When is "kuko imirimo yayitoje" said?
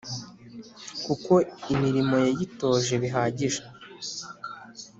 1.05-2.93